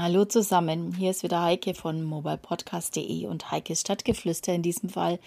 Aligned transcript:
Hallo 0.00 0.24
zusammen, 0.24 0.94
hier 0.94 1.10
ist 1.10 1.24
wieder 1.24 1.42
Heike 1.42 1.74
von 1.74 2.04
mobilepodcast.de 2.04 3.26
und 3.26 3.50
Heikes 3.50 3.80
Stadtgeflüster 3.80 4.54
in 4.54 4.62
diesem 4.62 4.90
Fall. 4.90 5.18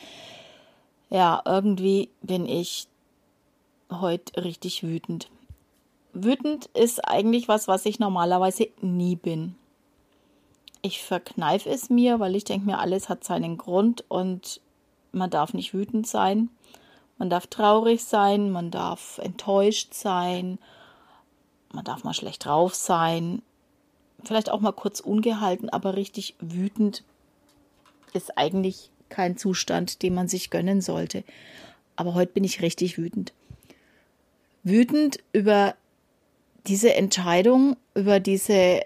Ja, 1.09 1.41
irgendwie 1.43 2.07
bin 2.21 2.45
ich 2.45 2.87
heute 3.89 4.45
richtig 4.45 4.83
wütend. 4.83 5.29
Wütend 6.13 6.67
ist 6.67 7.05
eigentlich 7.05 7.49
was, 7.49 7.67
was 7.67 7.85
ich 7.85 7.99
normalerweise 7.99 8.69
nie 8.79 9.17
bin. 9.17 9.55
Ich 10.81 11.03
verkneife 11.03 11.69
es 11.69 11.89
mir, 11.89 12.21
weil 12.21 12.37
ich 12.37 12.45
denke 12.45 12.65
mir, 12.65 12.79
alles 12.79 13.09
hat 13.09 13.25
seinen 13.25 13.57
Grund 13.57 14.05
und 14.07 14.61
man 15.11 15.29
darf 15.29 15.53
nicht 15.53 15.73
wütend 15.73 16.07
sein. 16.07 16.47
Man 17.17 17.29
darf 17.29 17.47
traurig 17.47 18.05
sein, 18.05 18.51
man 18.51 18.71
darf 18.71 19.17
enttäuscht 19.17 19.93
sein, 19.93 20.59
man 21.73 21.83
darf 21.83 22.05
mal 22.05 22.13
schlecht 22.13 22.45
drauf 22.45 22.73
sein, 22.73 23.41
vielleicht 24.27 24.49
auch 24.49 24.61
mal 24.61 24.71
kurz 24.71 24.99
ungehalten, 24.99 25.69
aber 25.69 25.95
richtig 25.95 26.35
wütend 26.39 27.03
ist 28.13 28.37
eigentlich 28.37 28.89
kein 29.09 29.37
Zustand, 29.37 30.01
den 30.03 30.13
man 30.13 30.27
sich 30.27 30.49
gönnen 30.49 30.81
sollte. 30.81 31.23
Aber 31.95 32.13
heute 32.13 32.31
bin 32.31 32.43
ich 32.43 32.61
richtig 32.61 32.97
wütend. 32.97 33.33
Wütend 34.63 35.19
über 35.33 35.75
diese 36.67 36.93
Entscheidung, 36.95 37.77
über 37.95 38.19
diese, 38.19 38.81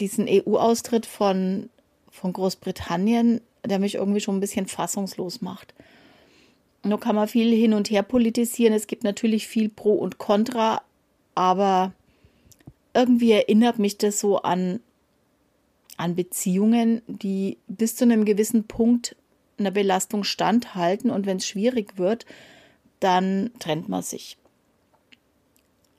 diesen 0.00 0.26
EU-Austritt 0.28 1.06
von, 1.06 1.68
von 2.10 2.32
Großbritannien, 2.32 3.40
der 3.64 3.78
mich 3.78 3.96
irgendwie 3.96 4.20
schon 4.20 4.36
ein 4.36 4.40
bisschen 4.40 4.66
fassungslos 4.66 5.40
macht. 5.40 5.74
Nur 6.84 6.98
kann 6.98 7.14
man 7.14 7.28
viel 7.28 7.54
hin 7.54 7.74
und 7.74 7.90
her 7.90 8.02
politisieren. 8.02 8.72
Es 8.72 8.86
gibt 8.86 9.04
natürlich 9.04 9.46
viel 9.46 9.68
Pro 9.68 9.92
und 9.92 10.18
Contra, 10.18 10.82
aber 11.34 11.92
irgendwie 12.94 13.32
erinnert 13.32 13.78
mich 13.78 13.98
das 13.98 14.20
so 14.20 14.38
an, 14.38 14.80
an 15.96 16.14
Beziehungen, 16.14 17.02
die 17.06 17.58
bis 17.68 17.96
zu 17.96 18.04
einem 18.04 18.24
gewissen 18.24 18.66
Punkt 18.66 19.16
einer 19.58 19.70
Belastung 19.70 20.24
standhalten 20.24 21.10
und 21.10 21.26
wenn 21.26 21.36
es 21.38 21.46
schwierig 21.46 21.98
wird, 21.98 22.26
dann 23.00 23.50
trennt 23.58 23.88
man 23.88 24.02
sich. 24.02 24.36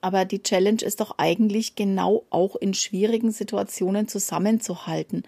Aber 0.02 0.26
die 0.26 0.44
Challenge 0.44 0.82
ist 0.82 1.00
doch 1.00 1.18
eigentlich 1.18 1.76
genau 1.76 2.26
auch 2.30 2.56
in 2.58 2.74
schwierigen 2.74 3.32
Situationen 3.32 4.08
zusammenzuhalten. 4.08 5.24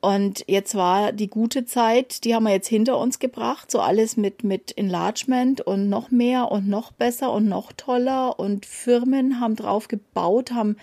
Und 0.00 0.44
jetzt 0.46 0.74
war 0.74 1.12
die 1.12 1.28
gute 1.28 1.66
Zeit, 1.66 2.24
die 2.24 2.34
haben 2.34 2.44
wir 2.44 2.52
jetzt 2.52 2.68
hinter 2.68 2.96
uns 2.98 3.18
gebracht, 3.18 3.70
so 3.70 3.80
alles 3.80 4.16
mit, 4.16 4.44
mit 4.44 4.76
Enlargement 4.78 5.60
und 5.60 5.90
noch 5.90 6.10
mehr 6.10 6.50
und 6.50 6.68
noch 6.68 6.90
besser 6.90 7.30
und 7.32 7.48
noch 7.48 7.72
toller 7.72 8.38
und 8.38 8.64
Firmen 8.64 9.40
haben 9.40 9.56
drauf 9.56 9.88
gebaut, 9.88 10.52
haben 10.52 10.76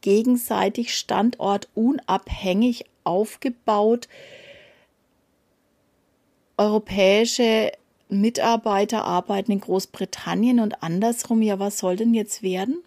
gegenseitig 0.00 0.92
standortunabhängig 0.94 2.84
aufgebaut. 3.04 4.08
Europäische 6.56 7.70
Mitarbeiter 8.08 9.04
arbeiten 9.04 9.52
in 9.52 9.60
Großbritannien 9.60 10.58
und 10.58 10.82
andersrum. 10.82 11.42
Ja, 11.42 11.60
was 11.60 11.78
soll 11.78 11.94
denn 11.94 12.12
jetzt 12.12 12.42
werden? 12.42 12.82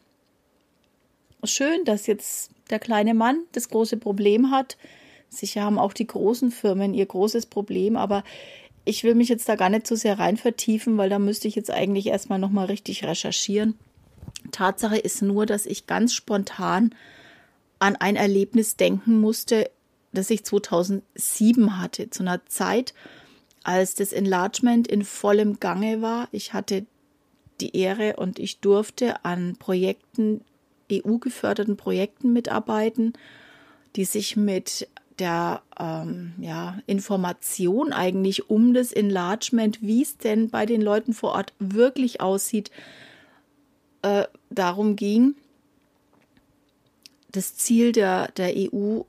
Schön, 1.43 1.85
dass 1.85 2.08
jetzt 2.08 2.52
der 2.69 2.80
kleine 2.80 3.13
Mann 3.13 3.43
das 3.53 3.69
große 3.69 3.97
Problem 3.97 4.52
hat, 4.52 4.77
Sicher 5.30 5.64
haben 5.64 5.80
auch 5.80 5.94
die 5.94 6.08
großen 6.08 6.52
Firmen 6.52 6.94
ihr 6.94 7.06
großes 7.06 7.47
Problem, 7.47 7.97
aber 7.97 8.23
ich 8.86 9.03
will 9.03 9.16
mich 9.16 9.28
jetzt 9.28 9.50
da 9.50 9.56
gar 9.56 9.70
nicht 9.70 9.86
so 9.86 9.95
sehr 9.95 10.17
rein 10.17 10.38
vertiefen, 10.38 10.97
weil 10.97 11.09
da 11.09 11.20
müsste 11.20 11.47
ich 11.47 11.56
jetzt 11.56 11.72
eigentlich 11.72 12.08
erstmal 12.08 12.39
nochmal 12.39 12.67
richtig 12.67 13.03
recherchieren. 13.03 13.78
Tatsache 14.52 14.98
ist 14.98 15.22
nur, 15.22 15.45
dass 15.45 15.66
ich 15.66 15.88
ganz 15.88 16.14
spontan 16.14 16.95
an 17.80 17.95
ein 17.98 18.16
Erlebnis 18.16 18.78
denken 18.78 19.20
musste, 19.20 19.70
das 20.14 20.30
ich 20.30 20.45
2007 20.45 21.80
hatte, 21.80 22.09
zu 22.09 22.23
einer 22.23 22.45
Zeit, 22.45 22.94
als 23.64 23.95
das 23.95 24.14
Enlargement 24.14 24.88
in 24.88 25.04
vollem 25.04 25.59
Gange 25.59 26.02
war. 26.02 26.30
Ich 26.32 26.54
hatte 26.54 26.86
die 27.59 27.76
Ehre 27.76 28.15
und 28.15 28.39
ich 28.39 28.59
durfte 28.59 29.26
an 29.26 29.58
Projekten, 29.58 30.42
EU-geförderten 30.92 31.76
Projekten 31.76 32.32
mitarbeiten, 32.32 33.14
die 33.95 34.05
sich 34.05 34.38
mit 34.38 34.88
der 35.20 35.61
ähm, 35.80 36.33
ja, 36.39 36.80
Information 36.86 37.92
eigentlich 37.94 38.50
um 38.50 38.73
das 38.73 38.92
Enlargement, 38.94 39.82
wie 39.82 40.02
es 40.02 40.17
denn 40.17 40.50
bei 40.50 40.66
den 40.66 40.82
Leuten 40.82 41.14
vor 41.14 41.32
Ort 41.32 41.54
wirklich 41.60 42.22
aussieht, 42.22 42.72
äh, 44.02 44.26
darum 44.50 44.95
ging. 44.95 45.36
Das 47.32 47.56
Ziel 47.56 47.92
der, 47.92 48.30
der 48.32 48.54
EU, 48.56 49.02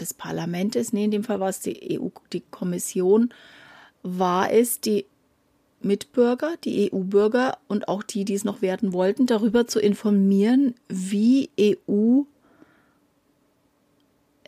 des 0.00 0.14
Parlaments, 0.14 0.92
nee, 0.92 1.04
in 1.04 1.10
dem 1.10 1.24
Fall 1.24 1.40
war 1.40 1.48
es 1.48 1.60
die 1.60 1.98
EU, 1.98 2.08
die 2.32 2.42
Kommission, 2.50 3.32
war 4.02 4.50
es, 4.52 4.80
die 4.80 5.06
Mitbürger, 5.80 6.54
die 6.64 6.92
EU-Bürger 6.92 7.58
und 7.68 7.88
auch 7.88 8.02
die, 8.02 8.24
die 8.24 8.34
es 8.34 8.44
noch 8.44 8.62
werden 8.62 8.92
wollten, 8.92 9.26
darüber 9.26 9.66
zu 9.66 9.80
informieren, 9.80 10.74
wie 10.88 11.50
EU 11.60 12.22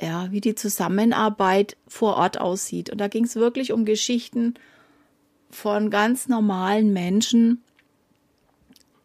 ja, 0.01 0.31
wie 0.31 0.41
die 0.41 0.55
Zusammenarbeit 0.55 1.77
vor 1.87 2.17
Ort 2.17 2.41
aussieht. 2.41 2.91
Und 2.91 2.99
da 2.99 3.09
ging 3.09 3.25
es 3.25 3.37
wirklich 3.37 3.73
um 3.73 3.85
Geschichten 3.85 4.55
von 5.51 5.91
ganz 5.91 6.29
normalen 6.29 6.93
Menschen, 6.93 7.63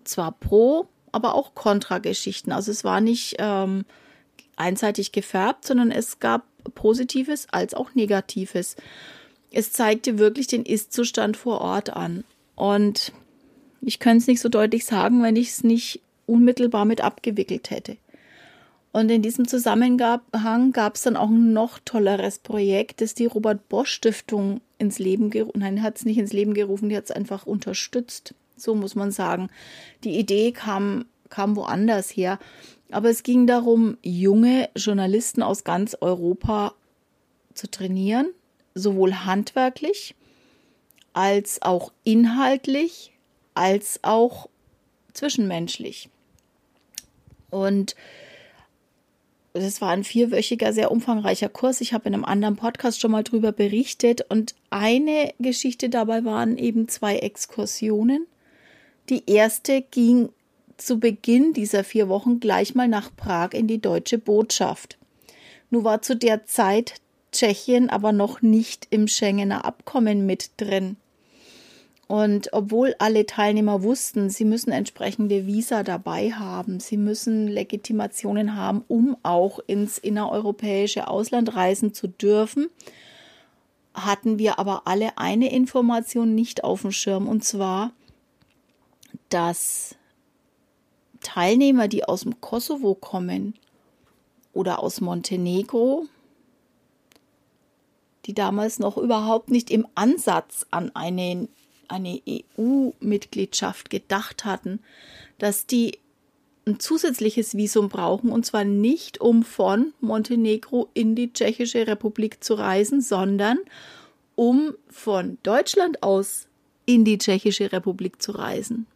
zwar 0.04 0.32
pro, 0.32 0.88
aber 1.12 1.36
auch 1.36 1.54
kontra 1.54 2.00
Geschichten. 2.00 2.52
Also 2.52 2.72
es 2.72 2.84
war 2.84 3.02
nicht 3.02 3.36
ähm, 3.38 3.86
einseitig 4.56 5.12
gefärbt, 5.12 5.66
sondern 5.66 5.92
es 5.92 6.20
gab 6.20 6.44
Positives 6.76 7.48
als 7.52 7.74
auch 7.74 7.94
Negatives. 7.94 8.76
Es 9.52 9.72
zeigte 9.72 10.18
wirklich 10.18 10.48
den 10.48 10.66
Ist-Zustand 10.66 11.38
vor 11.38 11.62
Ort 11.62 11.92
an. 11.92 12.24
Und 12.56 13.14
ich 13.82 14.00
könnte 14.00 14.18
es 14.18 14.28
nicht 14.28 14.42
so 14.42 14.50
deutlich 14.50 14.86
sagen, 14.86 15.24
wenn 15.24 15.36
ich 15.36 15.50
es 15.50 15.64
nicht 15.64 16.02
unmittelbar 16.26 16.86
mit 16.86 17.02
abgewickelt 17.02 17.70
hätte. 17.70 17.98
Und 18.92 19.12
in 19.12 19.22
diesem 19.22 19.48
Zusammenhang 19.48 20.72
gab 20.72 20.96
es 20.96 21.04
dann 21.04 21.16
auch 21.16 21.30
ein 21.30 21.54
noch 21.54 21.80
tolleres 21.86 22.40
Projekt, 22.40 23.02
das 23.02 23.14
die 23.14 23.28
Robert 23.28 23.70
Bosch 23.70 23.92
Stiftung 23.92 24.62
ins 24.80 24.98
Leben 24.98 25.30
gerufen. 25.30 25.60
Nein, 25.60 25.84
hat 25.84 25.98
es 25.98 26.06
nicht 26.06 26.18
ins 26.18 26.34
Leben 26.34 26.56
gerufen, 26.56 26.90
die 26.90 26.98
hat 26.98 27.06
es 27.06 27.12
einfach 27.12 27.46
unterstützt. 27.46 28.34
So 28.56 28.74
muss 28.74 28.96
man 28.96 29.12
sagen. 29.12 29.50
Die 30.04 30.18
Idee 30.18 30.52
kam, 30.52 31.06
kam 31.30 31.56
woanders 31.56 32.10
her. 32.10 32.40
Aber 32.92 33.10
es 33.10 33.22
ging 33.22 33.46
darum, 33.46 33.98
junge 34.02 34.70
Journalisten 34.76 35.44
aus 35.44 35.64
ganz 35.64 35.96
Europa 36.02 36.74
zu 37.54 37.70
trainieren, 37.70 38.28
sowohl 38.74 39.14
handwerklich 39.14 40.16
als 41.14 41.62
auch 41.62 41.92
inhaltlich, 42.04 43.12
als 43.54 44.00
auch 44.04 44.50
zwischenmenschlich. 45.14 46.10
Und 47.52 47.96
das 49.54 49.82
war 49.82 49.90
ein 49.90 50.04
vierwöchiger, 50.04 50.74
sehr 50.74 50.92
umfangreicher 50.92 51.50
Kurs. 51.50 51.82
Ich 51.82 51.94
habe 51.94 52.08
in 52.08 52.14
einem 52.14 52.26
anderen 52.26 52.56
Podcast 52.56 53.02
schon 53.02 53.12
mal 53.12 53.24
drüber 53.24 53.52
berichtet. 53.52 54.26
Und 54.30 54.56
eine 54.70 55.34
Geschichte 55.40 55.90
dabei 55.90 56.24
waren 56.24 56.58
eben 56.58 56.88
zwei 56.88 57.18
Exkursionen. 57.18 58.28
Die 59.10 59.30
erste 59.30 59.82
ging 59.82 60.30
zu 60.78 61.00
Beginn 61.00 61.54
dieser 61.54 61.84
vier 61.84 62.10
Wochen 62.10 62.40
gleich 62.40 62.76
mal 62.76 62.88
nach 62.88 63.10
Prag 63.16 63.54
in 63.54 63.68
die 63.68 63.82
deutsche 63.82 64.18
Botschaft. 64.18 64.98
Nun 65.72 65.84
war 65.84 66.02
zu 66.02 66.16
der 66.16 66.46
Zeit 66.46 66.96
Tschechien 67.32 67.90
aber 67.90 68.12
noch 68.12 68.42
nicht 68.42 68.88
im 68.90 69.08
Schengener 69.08 69.66
Abkommen 69.66 70.26
mit 70.26 70.52
drin. 70.58 70.98
Und 72.10 72.54
obwohl 72.54 72.96
alle 72.98 73.28
Teilnehmer 73.28 73.84
wussten, 73.84 74.32
sie 74.32 74.44
müssen 74.44 74.72
entsprechende 74.72 75.46
Visa 75.46 75.84
dabei 75.84 76.32
haben, 76.32 76.80
sie 76.80 76.98
müssen 76.98 77.48
Legitimationen 77.48 78.56
haben, 78.56 78.84
um 78.88 79.16
auch 79.22 79.60
ins 79.68 80.00
innereuropäische 80.00 81.08
Ausland 81.08 81.56
reisen 81.56 81.94
zu 81.94 82.08
dürfen, 82.08 82.68
hatten 83.94 84.40
wir 84.40 84.58
aber 84.58 84.88
alle 84.88 85.20
eine 85.20 85.54
Information 85.54 86.34
nicht 86.34 86.64
auf 86.64 86.82
dem 86.82 86.92
Schirm, 86.92 87.28
und 87.28 87.44
zwar, 87.44 87.92
dass 89.30 89.96
Teilnehmer, 91.22 91.88
die 91.88 92.06
aus 92.06 92.22
dem 92.22 92.42
Kosovo 92.42 92.96
kommen 92.96 93.54
oder 94.52 94.82
aus 94.82 95.00
Montenegro, 95.00 96.08
die 98.26 98.34
damals 98.34 98.80
noch 98.80 98.98
überhaupt 98.98 99.52
nicht 99.52 99.70
im 99.70 99.86
Ansatz 99.94 100.66
an 100.72 100.90
einen 100.96 101.50
eine 101.90 102.22
EU-Mitgliedschaft 102.28 103.90
gedacht 103.90 104.46
hatten, 104.46 104.80
dass 105.38 105.66
die 105.66 106.00
ein 106.66 106.80
zusätzliches 106.80 107.58
Visum 107.58 107.90
brauchen 107.90 108.32
und 108.32 108.46
zwar 108.46 108.64
nicht 108.64 109.22
um 109.22 109.44
von 109.44 109.94
Montenegro 110.00 110.90
in 110.94 111.16
die 111.16 111.34
Tschechische 111.34 111.88
Republik 111.88 112.44
zu 112.44 112.54
reisen, 112.54 113.02
sondern 113.02 113.58
um 114.36 114.76
von 114.90 115.38
Deutschland 115.44 116.04
aus 116.04 116.48
in 116.86 117.06
die 117.06 117.18
Tschechische 117.18 117.72
Republik 117.72 118.22
zu 118.22 118.32
reisen. 118.32 118.88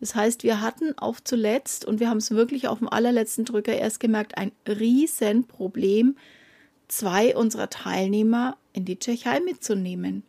Das 0.00 0.14
heißt, 0.14 0.44
wir 0.44 0.60
hatten 0.60 0.96
auf 0.96 1.22
zuletzt, 1.22 1.84
und 1.84 2.00
wir 2.00 2.08
haben 2.08 2.18
es 2.18 2.30
wirklich 2.30 2.68
auf 2.68 2.78
dem 2.78 2.88
allerletzten 2.88 3.44
Drücker 3.44 3.74
erst 3.74 4.00
gemerkt, 4.00 4.38
ein 4.38 4.52
Riesenproblem, 4.66 6.16
zwei 6.86 7.36
unserer 7.36 7.68
Teilnehmer 7.68 8.56
in 8.72 8.84
die 8.84 8.98
Tschechei 8.98 9.40
mitzunehmen. 9.40 10.22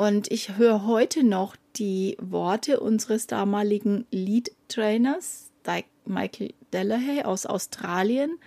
Und 0.00 0.32
ich 0.32 0.56
höre 0.56 0.86
heute 0.86 1.22
noch 1.22 1.56
die 1.76 2.16
Worte 2.22 2.80
unseres 2.80 3.26
damaligen 3.26 4.06
Lead-Trainers, 4.10 5.50
Michael 6.06 6.54
Delahaye 6.72 7.26
aus 7.26 7.44
Australien, 7.44 8.38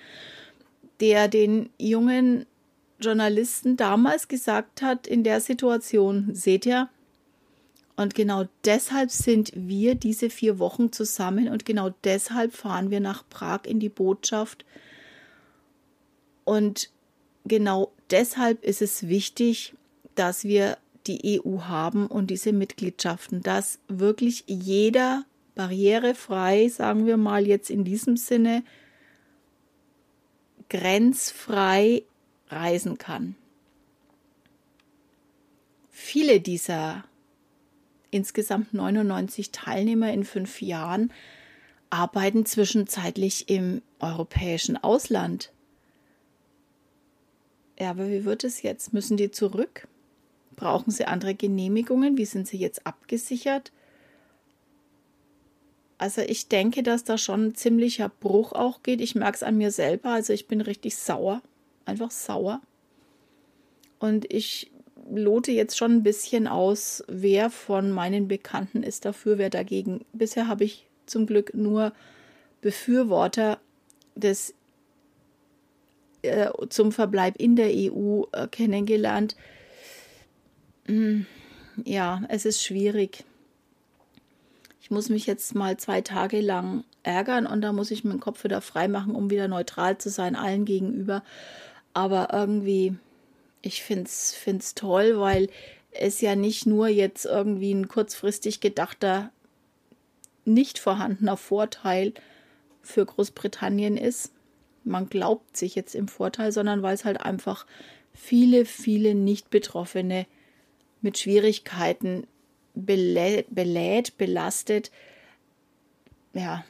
der 1.00 1.28
den 1.28 1.70
jungen 1.78 2.48
Journalisten 3.00 3.78
damals 3.78 4.28
gesagt 4.28 4.82
hat, 4.82 5.06
in 5.06 5.24
der 5.24 5.42
Situation, 5.42 6.34
seht 6.34 6.66
ihr, 6.66 6.90
und 7.98 8.16
genau 8.16 8.46
deshalb 8.66 9.12
sind 9.12 9.52
wir 9.54 9.94
diese 9.94 10.32
vier 10.32 10.58
Wochen 10.58 10.92
zusammen 10.92 11.50
und 11.50 11.66
genau 11.66 11.92
deshalb 12.04 12.54
fahren 12.54 12.90
wir 12.90 13.00
nach 13.00 13.30
Prag 13.30 13.66
in 13.66 13.80
die 13.80 13.90
Botschaft. 13.90 14.66
Und 16.46 16.90
genau 17.46 17.92
deshalb 18.10 18.64
ist 18.64 18.82
es 18.82 19.08
wichtig, 19.08 19.76
dass 20.16 20.46
wir 20.46 20.78
die 21.08 21.42
EU 21.46 21.62
haben 21.62 22.08
und 22.08 22.30
diese 22.30 22.54
Mitgliedschaften, 22.54 23.42
dass 23.42 23.80
wirklich 23.88 24.44
jeder 24.48 25.26
barrierefrei, 25.56 26.68
sagen 26.70 27.06
wir 27.06 27.18
mal 27.18 27.46
jetzt 27.46 27.70
in 27.70 27.84
diesem 27.84 28.18
Sinne, 28.18 28.64
grenzfrei 30.70 32.04
reisen 32.48 32.98
kann. 32.98 33.36
Viele 35.92 36.42
dieser 36.42 37.04
insgesamt 38.12 38.74
99 38.74 39.52
Teilnehmer 39.52 40.12
in 40.14 40.24
fünf 40.24 40.62
Jahren 40.62 41.12
arbeiten 41.90 42.46
zwischenzeitlich 42.46 43.50
im 43.50 43.82
europäischen 44.00 44.78
Ausland. 44.78 45.52
Ja, 47.80 47.92
aber 47.92 48.10
wie 48.10 48.26
wird 48.26 48.44
es 48.44 48.62
jetzt? 48.62 48.94
Müssen 48.94 49.18
die 49.18 49.32
zurück? 49.32 49.88
Brauchen 50.56 50.92
sie 50.92 51.06
andere 51.06 51.36
Genehmigungen? 51.36 52.18
Wie 52.18 52.26
sind 52.26 52.48
sie 52.48 52.58
jetzt 52.58 52.86
abgesichert? 52.86 53.72
Also 55.98 56.22
ich 56.22 56.48
denke, 56.48 56.84
dass 56.84 57.04
da 57.04 57.18
schon 57.18 57.48
ein 57.48 57.56
ziemlicher 57.56 58.10
Bruch 58.10 58.52
auch 58.52 58.84
geht. 58.84 59.00
Ich 59.02 59.16
merke 59.16 59.36
es 59.36 59.44
an 59.44 59.58
mir 59.58 59.72
selber. 59.72 60.10
Also 60.10 60.34
ich 60.34 60.48
bin 60.48 60.62
richtig 60.62 60.96
sauer. 60.96 61.42
Einfach 61.86 62.12
sauer. 62.12 62.62
Und 64.00 64.32
ich 64.34 64.72
lote 65.10 65.52
jetzt 65.52 65.78
schon 65.78 65.94
ein 65.94 66.04
bisschen 66.04 66.48
aus, 66.48 67.04
wer 67.08 67.50
von 67.50 67.92
meinen 67.92 68.28
Bekannten 68.28 68.84
ist 68.84 69.06
dafür, 69.06 69.38
wer 69.38 69.50
dagegen. 69.50 70.06
Bisher 70.14 70.48
habe 70.48 70.64
ich 70.64 70.88
zum 71.06 71.26
Glück 71.26 71.54
nur 71.54 71.94
Befürworter 72.62 73.60
des 74.16 74.54
äh, 76.22 76.50
zum 76.70 76.92
Verbleib 76.92 77.36
in 77.38 77.56
der 77.56 77.70
EU 77.70 78.24
äh, 78.32 78.48
kennengelernt. 78.48 79.36
Hm, 80.86 81.26
ja, 81.84 82.22
es 82.30 82.46
ist 82.46 82.64
schwierig. 82.64 83.24
Ich 84.82 84.92
muss 84.92 85.10
mich 85.10 85.26
jetzt 85.26 85.56
mal 85.56 85.78
zwei 85.78 86.02
Tage 86.02 86.42
lang 86.42 86.84
ärgern 87.04 87.48
und 87.48 87.62
da 87.62 87.72
muss 87.72 87.92
ich 87.92 88.04
meinen 88.04 88.20
Kopf 88.20 88.44
wieder 88.44 88.62
frei 88.62 88.88
machen, 88.88 89.16
um 89.16 89.30
wieder 89.30 89.48
neutral 89.48 89.98
zu 89.98 90.10
sein 90.10 90.36
allen 90.36 90.66
gegenüber. 90.66 91.24
Aber 91.94 92.30
irgendwie 92.34 92.98
ich 93.64 93.82
finde 93.82 94.04
es 94.04 94.76
toll, 94.76 95.20
weil 95.20 95.50
es 95.92 96.22
ja 96.22 96.36
nicht 96.36 96.68
nur 96.68 96.88
jetzt 96.90 97.26
irgendwie 97.26 97.74
ein 97.74 97.88
kurzfristig 97.88 98.60
gedachter, 98.60 99.32
nicht 100.46 100.78
vorhandener 100.78 101.38
Vorteil 101.38 102.14
für 102.82 103.06
Großbritannien 103.06 103.96
ist. 103.96 104.34
Man 104.84 105.08
glaubt 105.08 105.56
sich 105.56 105.76
jetzt 105.76 105.96
im 105.96 106.10
Vorteil, 106.10 106.52
sondern 106.52 106.84
weil 106.84 106.94
es 106.94 107.06
halt 107.06 107.22
einfach 107.22 107.66
viele, 108.14 108.66
viele 108.66 109.16
Nicht-Betroffene 109.16 110.26
mit 111.04 111.20
Schwierigkeiten 111.20 112.26
belä 112.74 113.46
belädt, 113.50 114.18
belastet, 114.18 114.92
ja, 116.34 116.66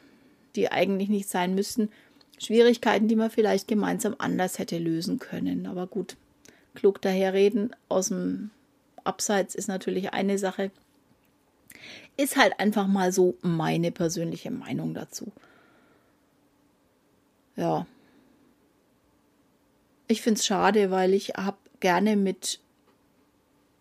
die 0.56 0.71
eigentlich 0.71 1.09
nicht 1.09 1.30
sein 1.30 1.56
müssten. 1.56 1.89
Schwierigkeiten, 2.38 3.07
die 3.07 3.15
man 3.15 3.30
vielleicht 3.30 3.68
gemeinsam 3.68 4.15
anders 4.18 4.59
hätte 4.59 4.77
lösen 4.77 5.19
können. 5.19 5.65
Aber 5.65 5.88
gut, 5.88 6.18
klug 6.75 7.01
daherreden 7.01 7.74
aus 7.88 8.09
dem 8.09 8.51
Abseits 9.03 9.56
ist 9.56 9.68
natürlich 9.68 10.13
eine 10.13 10.38
Sache. 10.38 10.71
Ist 12.18 12.38
halt 12.38 12.59
einfach 12.59 12.88
mal 12.88 13.12
so 13.12 13.35
meine 13.41 13.91
persönliche 13.91 14.51
Meinung 14.51 14.94
dazu. 14.94 15.31
Ja. 17.56 17.85
Ich 20.07 20.21
finde 20.21 20.39
es 20.39 20.45
schade, 20.45 20.91
weil 20.91 21.13
ich 21.13 21.30
habe 21.30 21.57
gerne 21.80 22.15
mit, 22.15 22.59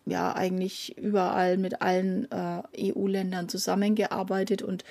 ja, 0.04 0.34
eigentlich 0.34 0.99
überall 0.99 1.56
mit 1.56 1.81
allen 1.81 2.31
äh, 2.31 2.93
EU-Ländern 2.93 3.49
zusammengearbeitet 3.49 4.62
und 4.62 4.84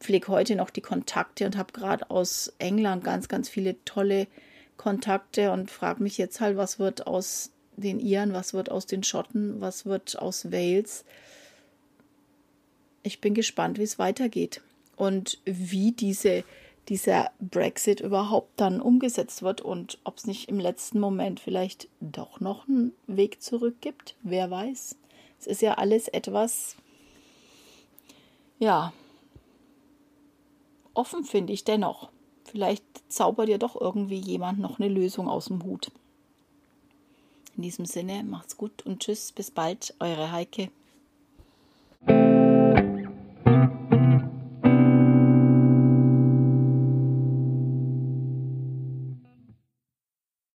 pflege 0.00 0.28
heute 0.28 0.56
noch 0.56 0.70
die 0.70 0.80
Kontakte 0.80 1.46
und 1.46 1.56
habe 1.56 1.72
gerade 1.72 2.10
aus 2.10 2.52
England 2.58 3.04
ganz, 3.04 3.28
ganz 3.28 3.48
viele 3.48 3.82
tolle 3.84 4.26
Kontakte 4.76 5.52
und 5.52 5.70
frage 5.70 6.02
mich 6.02 6.18
jetzt 6.18 6.40
halt, 6.40 6.56
was 6.56 6.78
wird 6.78 7.06
aus 7.06 7.52
den 7.76 8.00
Iren, 8.00 8.32
was 8.32 8.54
wird 8.54 8.70
aus 8.70 8.86
den 8.86 9.02
Schotten, 9.02 9.60
was 9.60 9.86
wird 9.86 10.18
aus 10.18 10.50
Wales. 10.50 11.04
Ich 13.02 13.20
bin 13.20 13.34
gespannt, 13.34 13.78
wie 13.78 13.84
es 13.84 13.98
weitergeht 13.98 14.62
und 14.96 15.38
wie 15.44 15.92
diese, 15.92 16.42
dieser 16.88 17.30
Brexit 17.40 18.00
überhaupt 18.00 18.60
dann 18.60 18.80
umgesetzt 18.80 19.42
wird 19.42 19.60
und 19.60 19.98
ob 20.04 20.18
es 20.18 20.26
nicht 20.26 20.48
im 20.48 20.60
letzten 20.60 21.00
Moment 21.00 21.40
vielleicht 21.40 21.88
doch 22.00 22.40
noch 22.40 22.68
einen 22.68 22.92
Weg 23.06 23.42
zurück 23.42 23.76
gibt. 23.80 24.14
Wer 24.22 24.50
weiß. 24.50 24.96
Es 25.40 25.46
ist 25.46 25.62
ja 25.62 25.74
alles 25.74 26.08
etwas, 26.08 26.76
ja, 28.58 28.92
offen 30.94 31.24
finde 31.24 31.52
ich 31.52 31.64
dennoch. 31.64 32.10
Vielleicht 32.44 32.84
zaubert 33.08 33.48
ja 33.48 33.58
doch 33.58 33.78
irgendwie 33.78 34.18
jemand 34.18 34.60
noch 34.60 34.78
eine 34.78 34.88
Lösung 34.88 35.28
aus 35.28 35.46
dem 35.46 35.62
Hut. 35.64 35.90
In 37.56 37.62
diesem 37.62 37.86
Sinne, 37.86 38.22
macht's 38.22 38.56
gut 38.56 38.84
und 38.86 39.00
tschüss, 39.00 39.32
bis 39.32 39.50
bald, 39.50 39.94
eure 39.98 40.30
Heike. 40.30 40.70